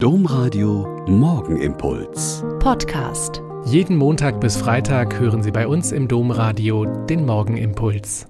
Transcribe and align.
Domradio 0.00 1.04
Morgenimpuls. 1.08 2.44
Podcast. 2.60 3.42
Jeden 3.64 3.96
Montag 3.96 4.40
bis 4.40 4.56
Freitag 4.56 5.18
hören 5.18 5.42
Sie 5.42 5.50
bei 5.50 5.66
uns 5.66 5.90
im 5.90 6.06
Domradio 6.06 6.84
den 6.84 7.26
Morgenimpuls. 7.26 8.28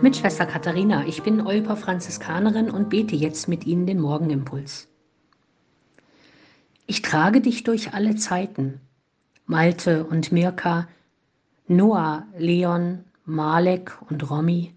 Mit 0.00 0.16
Schwester 0.16 0.46
Katharina, 0.46 1.04
ich 1.06 1.22
bin 1.22 1.46
Olper 1.46 1.76
Franziskanerin 1.76 2.70
und 2.70 2.88
bete 2.88 3.14
jetzt 3.14 3.48
mit 3.48 3.66
Ihnen 3.66 3.84
den 3.84 4.00
Morgenimpuls. 4.00 4.88
Ich 6.86 7.02
trage 7.02 7.42
dich 7.42 7.64
durch 7.64 7.92
alle 7.92 8.16
Zeiten. 8.16 8.80
Malte 9.44 10.06
und 10.06 10.32
Mirka, 10.32 10.88
Noah, 11.68 12.26
Leon, 12.38 13.04
Malek 13.26 13.92
und 14.08 14.30
Romy, 14.30 14.72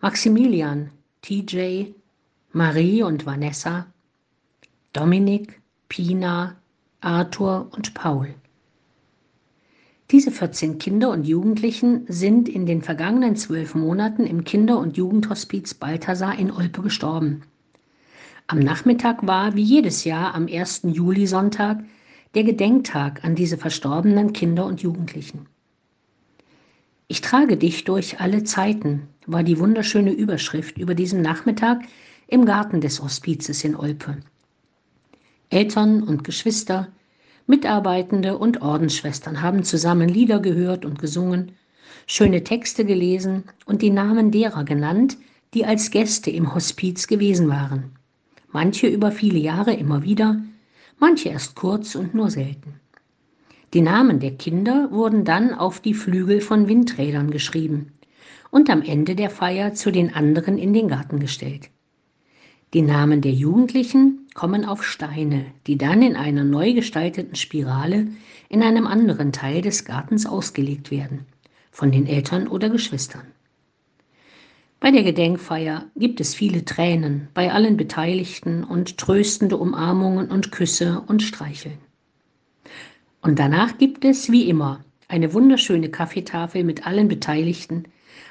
Maximilian, 0.00 0.90
TJ, 1.20 1.94
Marie 2.54 3.02
und 3.02 3.24
Vanessa, 3.24 3.86
Dominik, 4.92 5.62
Pina, 5.88 6.56
Arthur 7.00 7.70
und 7.72 7.94
Paul. 7.94 8.34
Diese 10.10 10.30
14 10.30 10.76
Kinder 10.76 11.08
und 11.08 11.26
Jugendlichen 11.26 12.04
sind 12.08 12.50
in 12.50 12.66
den 12.66 12.82
vergangenen 12.82 13.36
zwölf 13.36 13.74
Monaten 13.74 14.26
im 14.26 14.44
Kinder- 14.44 14.78
und 14.78 14.98
Jugendhospiz 14.98 15.72
Balthasar 15.72 16.38
in 16.38 16.50
Olpe 16.50 16.82
gestorben. 16.82 17.40
Am 18.48 18.58
Nachmittag 18.58 19.26
war, 19.26 19.54
wie 19.54 19.62
jedes 19.62 20.04
Jahr 20.04 20.34
am 20.34 20.46
1. 20.46 20.82
Juli-Sonntag, 20.84 21.82
der 22.34 22.44
Gedenktag 22.44 23.24
an 23.24 23.34
diese 23.34 23.56
verstorbenen 23.56 24.34
Kinder 24.34 24.66
und 24.66 24.82
Jugendlichen. 24.82 25.46
Ich 27.08 27.22
trage 27.22 27.56
dich 27.56 27.84
durch 27.84 28.20
alle 28.20 28.44
Zeiten, 28.44 29.08
war 29.26 29.42
die 29.42 29.58
wunderschöne 29.58 30.12
Überschrift 30.12 30.76
über 30.76 30.94
diesen 30.94 31.22
Nachmittag 31.22 31.80
im 32.32 32.46
Garten 32.46 32.80
des 32.80 33.02
Hospizes 33.02 33.62
in 33.62 33.76
Olpe. 33.76 34.16
Eltern 35.50 36.02
und 36.02 36.24
Geschwister, 36.24 36.88
Mitarbeitende 37.46 38.38
und 38.38 38.62
Ordensschwestern 38.62 39.42
haben 39.42 39.64
zusammen 39.64 40.08
Lieder 40.08 40.40
gehört 40.40 40.86
und 40.86 40.98
gesungen, 40.98 41.52
schöne 42.06 42.42
Texte 42.42 42.86
gelesen 42.86 43.44
und 43.66 43.82
die 43.82 43.90
Namen 43.90 44.30
derer 44.30 44.64
genannt, 44.64 45.18
die 45.52 45.66
als 45.66 45.90
Gäste 45.90 46.30
im 46.30 46.54
Hospiz 46.54 47.06
gewesen 47.06 47.48
waren. 47.48 47.90
Manche 48.50 48.86
über 48.86 49.12
viele 49.12 49.38
Jahre 49.38 49.74
immer 49.74 50.02
wieder, 50.02 50.40
manche 50.98 51.28
erst 51.28 51.54
kurz 51.54 51.94
und 51.96 52.14
nur 52.14 52.30
selten. 52.30 52.80
Die 53.74 53.82
Namen 53.82 54.20
der 54.20 54.36
Kinder 54.36 54.90
wurden 54.90 55.26
dann 55.26 55.52
auf 55.52 55.80
die 55.80 55.92
Flügel 55.92 56.40
von 56.40 56.66
Windrädern 56.66 57.30
geschrieben 57.30 57.92
und 58.50 58.70
am 58.70 58.80
Ende 58.80 59.16
der 59.16 59.28
Feier 59.28 59.74
zu 59.74 59.90
den 59.90 60.14
anderen 60.14 60.56
in 60.56 60.72
den 60.72 60.88
Garten 60.88 61.20
gestellt. 61.20 61.68
Die 62.74 62.80
Namen 62.80 63.20
der 63.20 63.32
Jugendlichen 63.32 64.28
kommen 64.32 64.64
auf 64.64 64.82
Steine, 64.82 65.44
die 65.66 65.76
dann 65.76 66.00
in 66.00 66.16
einer 66.16 66.42
neu 66.42 66.72
gestalteten 66.72 67.34
Spirale 67.34 68.06
in 68.48 68.62
einem 68.62 68.86
anderen 68.86 69.30
Teil 69.30 69.60
des 69.60 69.84
Gartens 69.84 70.24
ausgelegt 70.24 70.90
werden, 70.90 71.26
von 71.70 71.92
den 71.92 72.06
Eltern 72.06 72.48
oder 72.48 72.70
Geschwistern. 72.70 73.26
Bei 74.80 74.90
der 74.90 75.02
Gedenkfeier 75.02 75.84
gibt 75.96 76.18
es 76.20 76.34
viele 76.34 76.64
Tränen 76.64 77.28
bei 77.34 77.52
allen 77.52 77.76
Beteiligten 77.76 78.64
und 78.64 78.96
tröstende 78.96 79.58
Umarmungen 79.58 80.30
und 80.30 80.50
Küsse 80.50 81.02
und 81.06 81.22
Streicheln. 81.22 81.78
Und 83.20 83.38
danach 83.38 83.76
gibt 83.76 84.02
es, 84.06 84.32
wie 84.32 84.48
immer, 84.48 84.82
eine 85.08 85.34
wunderschöne 85.34 85.90
Kaffeetafel 85.90 86.64
mit 86.64 86.86
allen 86.86 87.06
Beteiligten, 87.06 87.84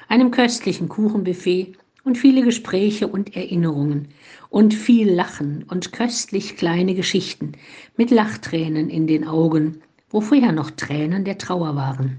einem 0.08 0.32
köstlichen 0.32 0.88
Kuchenbuffet 0.88 1.74
und 2.04 2.18
viele 2.18 2.42
Gespräche 2.42 3.06
und 3.06 3.36
Erinnerungen 3.36 4.08
und 4.50 4.74
viel 4.74 5.10
Lachen 5.10 5.64
und 5.68 5.92
köstlich 5.92 6.56
kleine 6.56 6.94
Geschichten 6.94 7.52
mit 7.96 8.10
Lachtränen 8.10 8.90
in 8.90 9.06
den 9.06 9.26
Augen, 9.26 9.82
wo 10.10 10.20
vorher 10.20 10.52
noch 10.52 10.70
Tränen 10.70 11.24
der 11.24 11.38
Trauer 11.38 11.76
waren. 11.76 12.18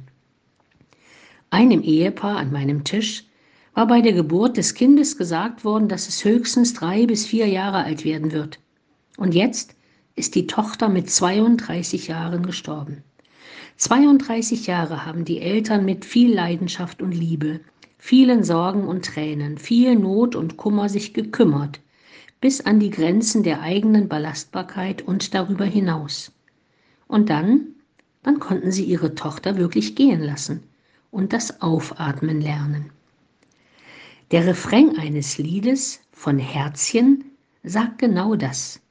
Einem 1.50 1.82
Ehepaar 1.82 2.38
an 2.38 2.52
meinem 2.52 2.84
Tisch 2.84 3.26
war 3.76 3.88
bei 3.88 4.02
der 4.02 4.14
Geburt 4.14 4.58
des 4.58 4.74
Kindes 4.74 5.18
gesagt 5.18 5.66
worden, 5.66 5.88
dass 5.88 6.08
es 6.08 6.24
höchstens 6.24 6.74
drei 6.74 7.06
bis 7.06 7.26
vier 7.26 7.48
Jahre 7.48 7.84
alt 7.84 8.06
werden 8.06 8.32
wird. 8.32 8.60
Und 9.18 9.34
jetzt 9.36 9.76
ist 10.16 10.36
die 10.36 10.48
Tochter 10.48 10.90
mit 10.90 11.10
32 11.10 12.08
Jahren 12.08 12.46
gestorben. 12.46 13.04
32 13.78 14.68
Jahre 14.68 15.06
haben 15.06 15.26
die 15.26 15.42
Eltern 15.42 15.86
mit 15.86 16.06
viel 16.06 16.34
Leidenschaft 16.34 17.02
und 17.02 17.12
Liebe 17.12 17.60
vielen 18.06 18.44
Sorgen 18.44 18.86
und 18.86 19.06
Tränen, 19.06 19.58
viel 19.58 19.96
Not 19.96 20.36
und 20.36 20.58
Kummer 20.58 20.90
sich 20.90 21.14
gekümmert, 21.14 21.80
bis 22.42 22.60
an 22.60 22.82
die 22.82 22.90
Grenzen 22.90 23.44
der 23.44 23.62
eigenen 23.62 24.10
Belastbarkeit 24.10 25.02
und 25.04 25.34
darüber 25.34 25.64
hinaus. 25.64 26.34
Und 27.08 27.30
dann, 27.30 27.68
dann 28.22 28.42
konnten 28.42 28.74
sie 28.74 28.84
ihre 28.84 29.16
Tochter 29.16 29.56
wirklich 29.56 29.96
gehen 29.96 30.20
lassen 30.20 30.64
und 31.12 31.32
das 31.32 31.62
Aufatmen 31.62 32.42
lernen. 32.42 32.90
Der 34.32 34.48
Refrain 34.48 34.98
eines 34.98 35.38
Liedes 35.38 36.02
von 36.12 36.38
Herzchen 36.40 37.24
sagt 37.64 38.00
genau 38.00 38.36
das. 38.36 38.82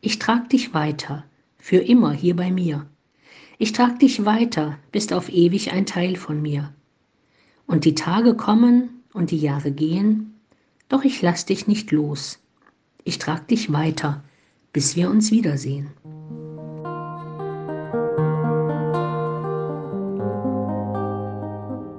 Ich 0.00 0.18
trag 0.18 0.50
dich 0.50 0.74
weiter, 0.74 1.24
für 1.56 1.78
immer 1.78 2.12
hier 2.14 2.34
bei 2.34 2.50
mir. 2.50 2.84
Ich 3.58 3.70
trag 3.70 4.00
dich 4.00 4.24
weiter, 4.24 4.76
bist 4.90 5.12
auf 5.12 5.28
ewig 5.28 5.70
ein 5.72 5.86
Teil 5.86 6.16
von 6.16 6.42
mir. 6.42 6.74
Und 7.68 7.84
die 7.84 7.94
Tage 7.94 8.34
kommen 8.34 9.04
und 9.12 9.30
die 9.30 9.38
Jahre 9.38 9.70
gehen, 9.70 10.34
doch 10.88 11.04
ich 11.04 11.22
lass 11.22 11.44
dich 11.44 11.68
nicht 11.68 11.92
los. 11.92 12.40
Ich 13.04 13.18
trag 13.18 13.46
dich 13.46 13.72
weiter, 13.72 14.24
bis 14.72 14.96
wir 14.96 15.10
uns 15.10 15.30
wiedersehen. 15.30 15.90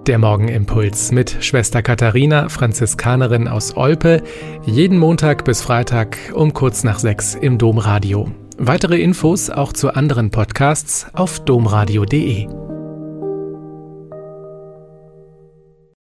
Der 0.07 0.17
Morgenimpuls 0.17 1.11
mit 1.11 1.37
Schwester 1.41 1.83
Katharina, 1.83 2.49
Franziskanerin 2.49 3.47
aus 3.47 3.77
Olpe, 3.77 4.23
jeden 4.65 4.97
Montag 4.97 5.45
bis 5.45 5.61
Freitag 5.61 6.17
um 6.33 6.53
kurz 6.53 6.83
nach 6.83 6.97
sechs 6.97 7.35
im 7.35 7.59
Domradio. 7.59 8.31
Weitere 8.57 8.99
Infos 8.99 9.51
auch 9.51 9.71
zu 9.71 9.93
anderen 9.93 10.31
Podcasts 10.31 11.05
auf 11.13 11.39
domradio.de. 11.45 12.68